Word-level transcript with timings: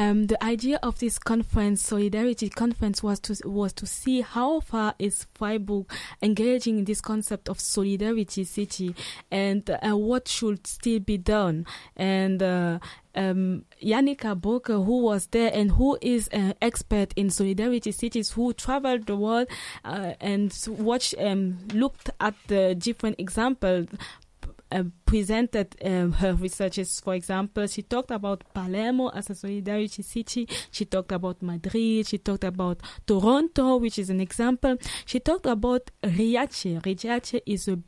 um, 0.00 0.28
the 0.28 0.42
idea 0.42 0.78
of 0.82 0.98
this 0.98 1.18
conference, 1.18 1.82
Solidarity 1.82 2.48
Conference, 2.48 3.02
was 3.02 3.20
to 3.20 3.36
was 3.44 3.74
to 3.74 3.86
see 3.86 4.22
how 4.22 4.60
far 4.60 4.94
is 4.98 5.26
Freiburg 5.34 5.92
engaging 6.22 6.78
in 6.78 6.84
this 6.86 7.02
concept 7.02 7.50
of 7.50 7.60
solidarity 7.60 8.44
city, 8.44 8.94
and 9.30 9.68
uh, 9.68 9.94
what 9.94 10.26
should 10.26 10.66
still 10.66 11.00
be 11.00 11.18
done. 11.18 11.66
And 11.96 12.42
uh, 12.42 12.78
um, 13.14 13.66
Boker, 14.36 14.80
who 14.80 15.02
was 15.02 15.26
there 15.26 15.50
and 15.52 15.72
who 15.72 15.98
is 16.00 16.28
an 16.28 16.54
expert 16.62 17.12
in 17.14 17.28
solidarity 17.28 17.92
cities, 17.92 18.30
who 18.30 18.54
traveled 18.54 19.06
the 19.06 19.16
world 19.16 19.48
uh, 19.84 20.14
and 20.18 20.56
watched, 20.66 21.14
um, 21.18 21.58
looked 21.74 22.08
at 22.20 22.34
the 22.46 22.74
different 22.74 23.16
examples. 23.20 23.88
Uh, 24.72 24.84
presented 25.04 25.74
um, 25.84 26.12
her 26.12 26.32
researches. 26.34 27.00
For 27.00 27.14
example, 27.14 27.66
she 27.66 27.82
talked 27.82 28.12
about 28.12 28.44
Palermo 28.54 29.08
as 29.08 29.28
a 29.28 29.34
solidarity 29.34 30.02
city. 30.02 30.48
She 30.70 30.84
talked 30.84 31.10
about 31.10 31.42
Madrid. 31.42 32.06
She 32.06 32.18
talked 32.18 32.44
about 32.44 32.80
Toronto, 33.04 33.78
which 33.78 33.98
is 33.98 34.10
an 34.10 34.20
example. 34.20 34.76
She 35.06 35.18
talked 35.18 35.46
about 35.46 35.90
Riace. 36.04 36.80
Riace 36.82 37.40
is 37.46 37.66
a 37.66 37.78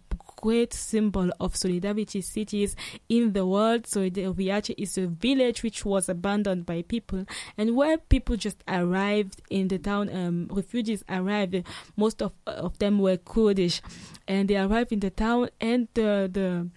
great 0.43 0.75
symbol 0.75 1.31
of 1.41 1.57
solidarity 1.57 2.21
cities 2.21 2.77
in 3.09 3.33
the 3.33 3.47
world. 3.47 3.87
So 3.87 4.01
Riace 4.11 4.75
is 4.77 4.99
a 4.99 5.07
village 5.07 5.63
which 5.63 5.87
was 5.87 6.11
abandoned 6.11 6.67
by 6.67 6.83
people 6.83 7.25
and 7.57 7.75
where 7.75 7.97
people 7.97 8.37
just 8.37 8.63
arrived 8.69 9.41
in 9.49 9.69
the 9.69 9.79
town. 9.79 10.11
Um, 10.15 10.49
refugees 10.51 11.03
arrived. 11.09 11.65
Most 11.97 12.21
of 12.21 12.33
of 12.47 12.79
them 12.79 12.99
were 12.99 13.17
Kurdish, 13.17 13.81
and 14.29 14.49
they 14.49 14.57
arrived 14.57 14.93
in 14.93 15.01
the 15.01 15.11
town 15.11 15.49
and 15.61 15.89
the 15.95 16.29
the 16.31 16.69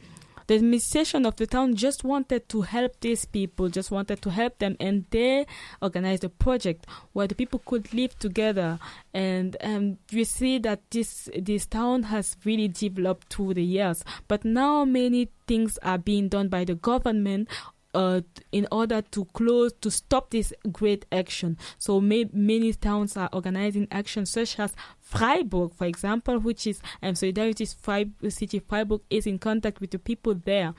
the 0.47 0.55
administration 0.55 1.25
of 1.25 1.35
the 1.35 1.47
town 1.47 1.75
just 1.75 2.03
wanted 2.03 2.47
to 2.49 2.61
help 2.61 2.99
these 3.01 3.25
people, 3.25 3.69
just 3.69 3.91
wanted 3.91 4.21
to 4.21 4.29
help 4.29 4.59
them, 4.59 4.75
and 4.79 5.05
they 5.09 5.45
organized 5.81 6.23
a 6.23 6.29
project 6.29 6.85
where 7.13 7.27
the 7.27 7.35
people 7.35 7.61
could 7.65 7.93
live 7.93 8.17
together. 8.19 8.79
And 9.13 9.57
um, 9.61 9.97
you 10.11 10.25
see 10.25 10.59
that 10.59 10.81
this 10.91 11.29
this 11.37 11.65
town 11.65 12.03
has 12.03 12.37
really 12.45 12.67
developed 12.67 13.33
through 13.33 13.55
the 13.55 13.63
years. 13.63 14.03
But 14.27 14.45
now 14.45 14.85
many 14.85 15.29
things 15.47 15.77
are 15.83 15.97
being 15.97 16.27
done 16.27 16.49
by 16.49 16.65
the 16.65 16.75
government 16.75 17.49
uh, 17.95 18.21
in 18.51 18.67
order 18.71 19.01
to 19.01 19.25
close 19.25 19.73
to 19.81 19.89
stop 19.89 20.29
this 20.29 20.53
great 20.71 21.05
action. 21.11 21.57
So 21.77 22.01
may, 22.01 22.29
many 22.31 22.73
towns 22.73 23.17
are 23.17 23.29
organizing 23.33 23.87
actions 23.89 24.29
such 24.29 24.59
as 24.59 24.73
Freiburg, 24.99 25.73
for 25.73 25.85
example, 25.85 26.39
which 26.39 26.67
is 26.67 26.81
um, 27.01 27.15
Solidarity's 27.15 27.73
Freiburg, 27.73 28.31
city 28.31 28.59
Freiburg 28.59 29.01
is 29.09 29.25
in 29.25 29.39
contact 29.39 29.79
with 29.79 29.91
the 29.91 29.99
people 29.99 30.35
there 30.35 30.73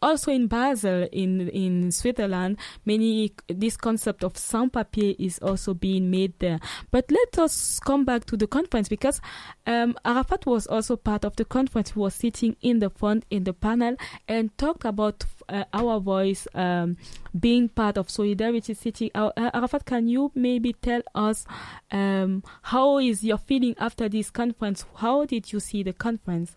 also 0.00 0.32
in 0.32 0.46
Basel, 0.46 1.08
in 1.12 1.48
in 1.48 1.92
Switzerland, 1.92 2.58
many 2.84 3.32
this 3.48 3.76
concept 3.76 4.24
of 4.24 4.36
sans 4.36 4.70
papier 4.70 5.14
is 5.18 5.38
also 5.40 5.74
being 5.74 6.10
made 6.10 6.38
there. 6.38 6.60
But 6.90 7.10
let 7.10 7.38
us 7.38 7.80
come 7.80 8.04
back 8.04 8.24
to 8.26 8.36
the 8.36 8.46
conference 8.46 8.88
because 8.88 9.20
um, 9.66 9.96
Arafat 10.04 10.46
was 10.46 10.66
also 10.66 10.96
part 10.96 11.24
of 11.24 11.36
the 11.36 11.44
conference. 11.44 11.92
He 11.92 11.98
was 11.98 12.14
sitting 12.14 12.56
in 12.60 12.78
the 12.78 12.90
front 12.90 13.24
in 13.30 13.44
the 13.44 13.52
panel 13.52 13.96
and 14.26 14.56
talked 14.58 14.84
about 14.84 15.24
uh, 15.48 15.64
our 15.72 16.00
voice 16.00 16.46
um, 16.54 16.96
being 17.38 17.68
part 17.68 17.96
of 17.96 18.10
Solidarity 18.10 18.74
City. 18.74 19.10
Uh, 19.14 19.30
Arafat, 19.36 19.84
can 19.84 20.08
you 20.08 20.30
maybe 20.34 20.72
tell 20.72 21.02
us 21.14 21.46
um, 21.90 22.42
how 22.62 22.98
is 22.98 23.24
your 23.24 23.38
feeling 23.38 23.74
after 23.78 24.08
this 24.08 24.30
conference? 24.30 24.84
How 24.96 25.24
did 25.24 25.52
you 25.52 25.60
see 25.60 25.82
the 25.82 25.92
conference? 25.92 26.56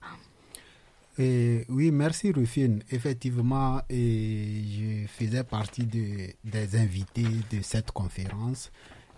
Oui, 1.70 1.92
merci 1.92 2.32
Rufine. 2.32 2.84
Effectivement, 2.90 3.82
je 3.90 5.06
faisais 5.08 5.44
partie 5.44 5.86
de, 5.86 6.30
des 6.44 6.76
invités 6.76 7.26
de 7.52 7.62
cette 7.62 7.92
conférence. 7.92 8.72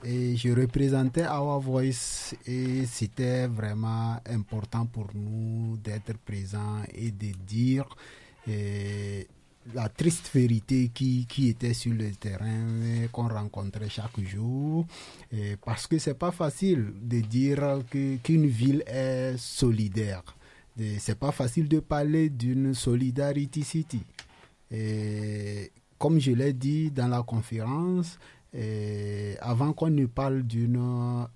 Et 0.04 0.36
je 0.36 0.50
représentais 0.50 1.26
Our 1.26 1.62
Voice 1.62 2.36
et 2.46 2.86
c'était 2.86 3.48
vraiment 3.48 4.18
important 4.30 4.86
pour 4.86 5.08
nous 5.16 5.78
d'être 5.78 6.18
présents 6.18 6.84
et 6.94 7.12
de 7.12 7.31
dire 7.47 7.88
la 9.74 9.88
triste 9.88 10.30
vérité 10.34 10.92
qui, 10.94 11.25
qui, 11.25 11.47
était 11.50 11.74
sur 11.74 11.94
le 11.94 12.12
terrain 12.12 13.08
qu'on 13.13 13.30
rencontrait 13.30 13.88
chaque 13.90 14.19
jour. 14.19 14.86
Parce 15.63 15.88
que 15.88 15.97
c'est 16.00 16.19
pas 16.19 16.31
facile 16.31 16.94
de 17.02 17.22
dire 17.22 17.80
qu'une 18.24 18.47
ville 18.47 18.84
est 18.86 19.38
solidaire 19.38 20.24
c'est 21.00 21.17
pas 21.17 21.31
facile 21.31 21.67
de 21.67 21.79
parler 21.79 22.29
d'une 22.29 22.73
Solidarity 22.73 23.63
City. 23.63 24.01
Comme 25.97 26.19
je 26.19 26.31
l'ai 26.31 26.53
dit 26.53 26.91
dans 26.91 27.07
la 27.07 27.23
conférence, 27.23 28.17
avant 29.41 29.73
qu'on 29.73 29.89
ne 29.89 30.06
parle 30.06 30.44
d'une 30.44 30.79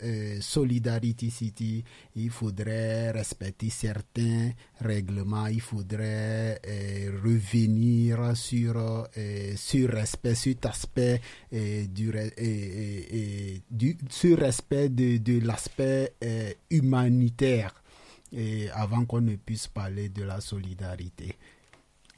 euh, 0.04 0.38
Solidarity 0.40 1.32
City, 1.32 1.84
il 2.16 2.30
faudrait 2.30 3.12
respecter 3.12 3.70
certains 3.70 4.52
règlements, 4.80 5.48
il 5.48 5.62
faudrait 5.62 6.60
euh, 6.68 7.20
revenir 7.24 8.36
sur 8.38 8.78
euh, 8.78 9.54
ce 9.56 9.88
respect, 9.88 10.36
cet 10.36 10.66
aspect 10.66 11.22
du, 11.52 12.12
du, 13.72 13.98
ce 14.10 14.34
respect 14.36 14.90
de, 14.90 15.18
de 15.18 15.44
l'aspect 15.46 16.14
humanitaire 16.70 17.74
et 18.32 18.70
avant 18.72 19.06
qu'on 19.06 19.22
ne 19.22 19.36
puisse 19.36 19.68
parler 19.68 20.10
de 20.10 20.24
la 20.24 20.42
solidarité. 20.42 21.36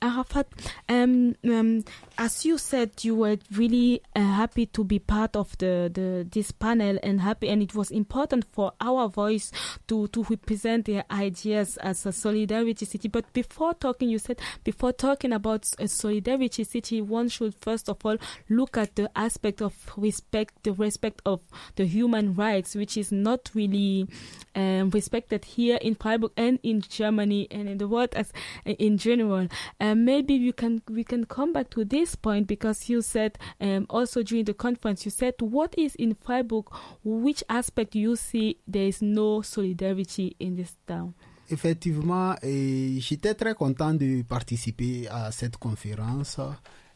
Arafat, 0.02 0.48
um, 0.88 1.36
um, 1.46 1.84
as 2.18 2.46
you 2.46 2.58
said, 2.58 2.92
you 3.04 3.16
were 3.16 3.38
really 3.52 4.02
uh, 4.16 4.20
happy 4.22 4.66
to 4.68 4.84
be 4.84 5.00
part 5.00 5.36
of 5.36 5.58
the, 5.58 5.90
the 5.94 6.28
this 6.32 6.52
panel 6.52 6.98
and 7.04 7.22
happy, 7.22 7.50
and 7.50 7.62
it 7.62 7.76
was 7.76 7.92
important 7.92 8.46
for 8.52 8.74
our 8.80 9.09
voice 9.09 9.52
to 9.88 10.08
to 10.09 10.24
represent 10.30 10.86
their 10.86 11.04
ideas 11.12 11.78
as 11.78 12.06
a 12.06 12.12
solidarity 12.12 12.86
city. 12.86 13.08
But 13.08 13.32
before 13.34 13.74
talking, 13.74 14.09
you 14.09 14.20
said 14.20 14.40
before 14.64 14.94
talking 14.94 15.34
about 15.34 15.68
a 15.80 15.88
solidarity 15.88 16.64
city, 16.64 17.02
one 17.02 17.30
should 17.30 17.56
first 17.56 17.90
of 17.90 17.98
all 18.06 18.18
look 18.50 18.78
at 18.78 18.96
the 18.96 19.09
aspect 19.16 19.62
of 19.62 19.74
respect, 19.98 20.64
the 20.64 20.74
respect 20.74 21.22
of 21.26 21.42
the 21.76 21.86
human 21.86 22.36
rights, 22.36 22.76
which 22.76 22.98
is 22.98 23.12
not 23.12 23.50
really 23.54 24.08
um, 24.56 24.90
respected 24.92 25.46
here 25.46 25.78
in 25.82 25.96
Freiburg 25.96 26.32
and 26.38 26.59
in 26.64 26.82
Germany 26.82 27.48
and 27.52 27.68
in 27.68 27.78
the 27.78 27.88
world 27.88 28.14
as 28.14 28.32
in 28.66 28.98
general. 28.98 29.48
Um, 29.80 29.89
Uh, 29.90 29.96
maybe 29.96 30.36
you 30.36 30.54
can 30.54 30.82
we 30.92 31.04
can 31.04 31.26
come 31.26 31.52
back 31.52 31.70
to 31.72 31.84
this 31.84 32.16
point 32.16 32.46
because 32.46 32.90
you 32.90 33.02
said 33.02 33.38
um, 33.60 33.88
also 33.90 34.22
during 34.22 34.46
the 34.46 34.54
conference 34.54 35.04
you 35.04 35.10
said 35.10 35.34
what 35.40 35.74
is 35.78 35.96
in 35.96 36.14
Freiburg, 36.14 36.66
which 37.04 37.44
aspect 37.50 37.96
you 37.96 38.16
see 38.16 38.58
there 38.68 38.86
is 38.86 39.02
no 39.02 39.42
solidarity 39.42 40.36
in 40.40 40.56
this 40.56 40.76
town. 40.86 41.14
Effectivement, 41.50 42.36
eh, 42.44 43.00
j'étais 43.00 43.34
très 43.34 43.56
content 43.56 43.96
de 43.96 44.22
participer 44.22 45.08
à 45.08 45.32
cette 45.32 45.58
conférence. 45.58 46.40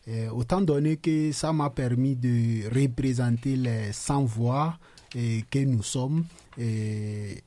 Et 0.06 0.28
autant 0.28 0.62
donné 0.62 0.98
que 0.98 1.32
ça 1.32 1.52
m'a 1.52 1.72
permis 1.72 2.16
de 2.16 2.70
représenter 2.70 3.56
les 3.56 3.92
100 3.92 4.26
voix 4.26 4.78
et 5.16 5.40
eh, 5.40 5.46
que 5.50 5.60
nous 5.66 5.82
sommes. 5.82 6.26
Et 6.60 7.42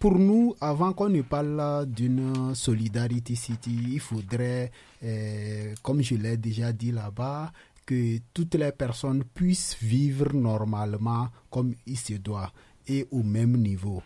pour 0.00 0.18
nous, 0.18 0.56
avant 0.62 0.94
qu'on 0.94 1.10
ne 1.10 1.20
parle 1.20 1.84
d'une 1.86 2.54
Solidarity 2.54 3.36
City, 3.36 3.78
il 3.92 4.00
faudrait, 4.00 4.72
euh, 5.04 5.74
comme 5.82 6.00
je 6.02 6.14
l'ai 6.14 6.38
déjà 6.38 6.72
dit 6.72 6.90
là-bas, 6.90 7.52
que 7.84 8.16
toutes 8.32 8.54
les 8.54 8.72
personnes 8.72 9.22
puissent 9.24 9.76
vivre 9.82 10.32
normalement 10.32 11.28
comme 11.50 11.74
il 11.86 11.98
se 11.98 12.14
doit 12.14 12.50
et 12.88 13.06
au 13.10 13.22
même 13.22 13.58
niveau. 13.58 14.02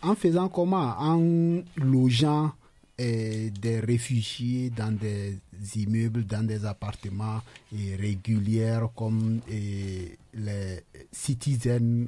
En 0.00 0.14
faisant 0.14 0.48
comment? 0.48 0.94
En 0.96 1.60
logeant 1.76 2.52
euh, 3.00 3.50
des 3.50 3.80
réfugiés 3.80 4.70
dans 4.70 4.96
des 4.96 5.40
immeubles, 5.74 6.24
dans 6.24 6.46
des 6.46 6.64
appartements 6.64 7.40
réguliers 7.72 8.78
comme 8.94 9.40
les 9.48 10.84
citizens 11.10 12.06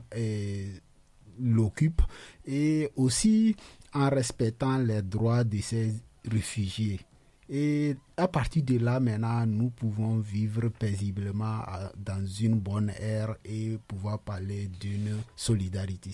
l'occupent 1.40 2.02
et 2.46 2.90
aussi 2.96 3.56
en 3.92 4.08
respectant 4.08 4.78
les 4.78 5.02
droits 5.02 5.44
de 5.44 5.58
ces 5.58 5.94
réfugiés. 6.30 7.00
Et 7.48 7.94
à 8.16 8.26
partir 8.26 8.62
de 8.62 8.78
là, 8.78 9.00
maintenant, 9.00 9.44
nous 9.46 9.70
pouvons 9.70 10.18
vivre 10.18 10.68
paisiblement 10.68 11.60
dans 11.96 12.24
une 12.26 12.58
bonne 12.58 12.90
ère 12.98 13.36
et 13.44 13.78
pouvoir 13.86 14.18
parler 14.20 14.68
d'une 14.80 15.18
solidarité 15.36 16.10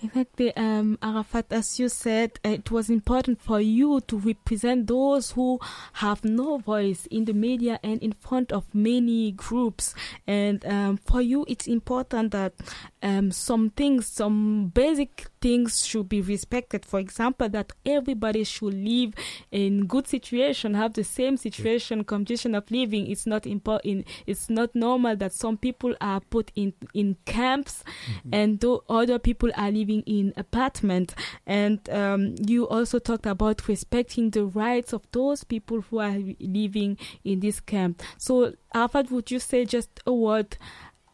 city. 0.00 0.06
Exactly, 0.06 0.56
um, 0.56 0.98
Arafat, 1.02 1.46
as 1.50 1.78
you 1.78 1.88
said, 1.88 2.38
uh, 2.44 2.50
it 2.50 2.70
was 2.70 2.90
important 2.90 3.40
for 3.40 3.60
you 3.60 4.00
to 4.02 4.18
represent 4.18 4.86
those 4.86 5.32
who 5.32 5.58
have 5.94 6.24
no 6.24 6.58
voice 6.58 7.06
in 7.06 7.24
the 7.24 7.32
media 7.32 7.80
and 7.82 8.02
in 8.02 8.12
front 8.12 8.52
of 8.52 8.72
many 8.74 9.32
groups. 9.32 9.94
And 10.26 10.64
um, 10.66 10.96
for 10.98 11.20
you, 11.20 11.44
it's 11.48 11.66
important 11.66 12.32
that 12.32 12.54
um, 13.02 13.30
some 13.30 13.70
things, 13.70 14.06
some 14.06 14.68
basic 14.74 15.26
things 15.40 15.86
should 15.86 16.08
be 16.08 16.20
respected. 16.20 16.84
For 16.84 16.98
example, 16.98 17.48
that 17.50 17.72
everybody 17.86 18.44
should 18.44 18.74
live 18.74 19.14
in 19.50 19.86
good 19.86 20.06
situation, 20.06 20.74
have 20.74 20.94
the 20.94 21.04
same 21.04 21.36
situation, 21.36 22.04
condition 22.04 22.54
of 22.54 22.70
living. 22.70 23.08
It's 23.08 23.26
not 23.26 23.46
important. 23.46 24.06
It's 24.26 24.50
not 24.50 24.74
normal 24.74 25.16
that 25.16 25.32
some 25.32 25.56
people 25.56 25.94
are 26.00 26.20
put 26.20 26.50
in 26.54 26.72
in 26.94 27.16
camps, 27.24 27.84
mm-hmm. 28.08 28.34
and 28.34 28.64
other 28.88 29.18
people 29.18 29.50
are 29.56 29.70
living 29.70 29.87
living 29.88 30.02
in 30.06 30.32
apartment. 30.36 31.14
And 31.46 31.88
um, 31.90 32.34
you 32.46 32.68
also 32.68 32.98
talked 32.98 33.26
about 33.26 33.66
respecting 33.68 34.30
the 34.30 34.44
rights 34.44 34.92
of 34.92 35.02
those 35.12 35.44
people 35.44 35.80
who 35.80 35.98
are 35.98 36.18
living 36.40 36.98
in 37.24 37.40
this 37.40 37.60
camp. 37.60 38.02
So 38.18 38.52
Arafat 38.74 39.10
would 39.10 39.30
you 39.30 39.38
say 39.38 39.64
just 39.64 40.00
a 40.06 40.12
word 40.12 40.56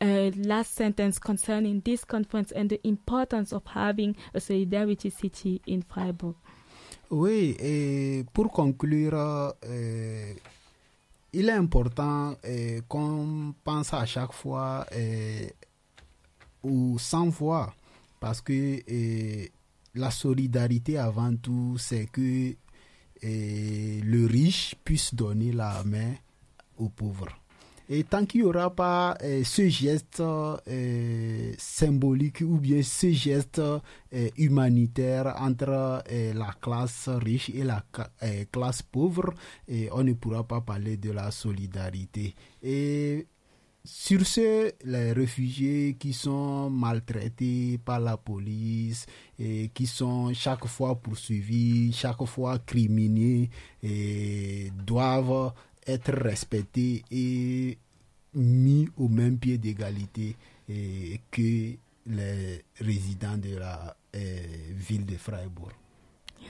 uh, 0.00 0.30
last 0.36 0.74
sentence 0.74 1.18
concerning 1.18 1.80
this 1.80 2.04
conference 2.04 2.52
and 2.52 2.68
the 2.70 2.86
importance 2.86 3.52
of 3.52 3.64
having 3.66 4.16
a 4.34 4.40
solidarity 4.40 5.10
city 5.10 5.60
in 5.66 5.82
Freiburg? 5.82 6.34
Oui, 7.10 7.54
et 7.60 8.24
pour 8.32 8.50
conclure, 8.50 9.54
euh, 9.64 10.32
il 11.32 11.48
est 11.48 11.52
important 11.52 12.34
euh, 12.44 12.80
qu'on 12.88 13.54
pense 13.62 13.92
à 13.92 14.06
chaque 14.06 14.32
fois 14.32 14.86
euh, 14.92 15.46
ou 16.64 16.98
sans 16.98 17.28
voix 17.28 17.72
parce 18.24 18.40
que 18.40 18.80
la 19.94 20.10
solidarité 20.10 20.96
avant 20.96 21.36
tout, 21.36 21.76
c'est 21.78 22.06
que 22.06 22.56
le 23.22 24.26
riche 24.26 24.76
puisse 24.82 25.14
donner 25.14 25.52
la 25.52 25.84
main 25.84 26.14
aux 26.78 26.88
pauvres. 26.88 27.38
Et 27.90 28.02
tant 28.04 28.24
qu'il 28.24 28.40
n'y 28.40 28.46
aura 28.46 28.74
pas 28.74 29.18
ce 29.20 29.68
geste 29.68 30.22
symbolique 31.58 32.40
ou 32.40 32.56
bien 32.56 32.82
ce 32.82 33.12
geste 33.12 33.60
humanitaire 34.38 35.34
entre 35.38 36.02
la 36.34 36.54
classe 36.62 37.10
riche 37.10 37.50
et 37.50 37.62
la 37.62 37.84
classe 38.50 38.80
pauvre, 38.80 39.34
on 39.92 40.02
ne 40.02 40.14
pourra 40.14 40.44
pas 40.44 40.62
parler 40.62 40.96
de 40.96 41.10
la 41.10 41.30
solidarité. 41.30 42.34
Et 42.62 43.26
sur 43.84 44.26
ce, 44.26 44.72
les 44.84 45.12
réfugiés 45.12 45.96
qui 45.98 46.12
sont 46.12 46.70
maltraités 46.70 47.78
par 47.84 48.00
la 48.00 48.16
police 48.16 49.06
et 49.38 49.70
qui 49.74 49.86
sont 49.86 50.32
chaque 50.32 50.66
fois 50.66 50.94
poursuivis, 50.96 51.92
chaque 51.92 52.24
fois 52.24 52.58
criminés, 52.60 53.50
doivent 54.86 55.52
être 55.86 56.12
respectés 56.12 57.04
et 57.10 57.76
mis 58.34 58.88
au 58.96 59.08
même 59.08 59.38
pied 59.38 59.58
d'égalité 59.58 60.34
que 60.66 61.76
les 62.06 62.64
résidents 62.80 63.38
de 63.38 63.56
la 63.56 63.96
eh, 64.12 64.72
ville 64.72 65.04
de 65.04 65.16
Freiburg. 65.16 65.72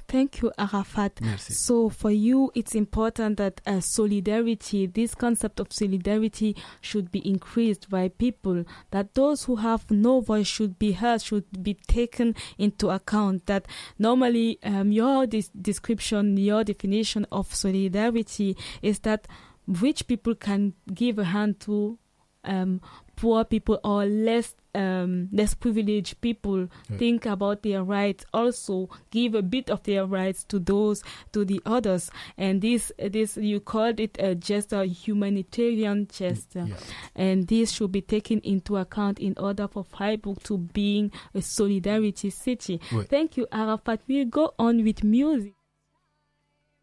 Thank 0.08 0.42
you, 0.42 0.52
Arafat. 0.58 1.20
Merci. 1.20 1.54
So, 1.54 1.88
for 1.88 2.10
you, 2.10 2.50
it's 2.54 2.74
important 2.74 3.38
that 3.38 3.60
uh, 3.66 3.80
solidarity, 3.80 4.86
this 4.86 5.14
concept 5.14 5.60
of 5.60 5.72
solidarity, 5.72 6.56
should 6.80 7.10
be 7.10 7.26
increased 7.28 7.88
by 7.88 8.08
people. 8.08 8.64
That 8.90 9.14
those 9.14 9.44
who 9.44 9.56
have 9.56 9.90
no 9.90 10.20
voice 10.20 10.46
should 10.46 10.78
be 10.78 10.92
heard, 10.92 11.22
should 11.22 11.62
be 11.62 11.74
taken 11.74 12.34
into 12.58 12.90
account. 12.90 13.46
That 13.46 13.66
normally, 13.98 14.58
um, 14.62 14.92
your 14.92 15.26
description, 15.26 16.36
your 16.36 16.64
definition 16.64 17.26
of 17.32 17.54
solidarity 17.54 18.56
is 18.82 19.00
that 19.00 19.26
rich 19.66 20.06
people 20.06 20.34
can 20.34 20.74
give 20.92 21.18
a 21.18 21.24
hand 21.24 21.60
to 21.60 21.98
um, 22.44 22.80
poor 23.16 23.44
people 23.44 23.78
or 23.84 24.04
less 24.04 24.54
um, 24.74 25.28
less 25.32 25.54
privileged 25.54 26.20
people 26.20 26.66
think 26.98 27.26
about 27.26 27.62
their 27.62 27.84
rights 27.84 28.24
also 28.34 28.88
give 29.10 29.34
a 29.34 29.42
bit 29.42 29.70
of 29.70 29.82
their 29.84 30.04
rights 30.04 30.42
to 30.44 30.58
those 30.58 31.02
to 31.32 31.44
the 31.44 31.60
others. 31.64 32.10
And 32.36 32.60
this 32.60 32.90
this 32.98 33.36
you 33.36 33.60
called 33.60 34.00
it 34.00 34.16
a 34.18 34.34
just 34.34 34.72
a 34.72 34.84
humanitarian 34.84 36.08
gesture 36.12 36.66
yeah. 36.66 36.76
and 37.14 37.46
this 37.46 37.70
should 37.70 37.92
be 37.92 38.02
taken 38.02 38.40
into 38.40 38.76
account 38.76 39.20
in 39.20 39.34
order 39.38 39.68
for 39.68 39.84
Freiburg 39.84 40.42
to 40.44 40.58
being 40.58 41.12
a 41.34 41.42
solidarity 41.42 42.30
city. 42.30 42.80
Ouais. 42.90 43.04
thank 43.08 43.36
you 43.36 43.46
Arafat. 43.52 44.00
We'll 44.08 44.26
go 44.26 44.54
on 44.58 44.82
with 44.82 45.04
music 45.04 45.54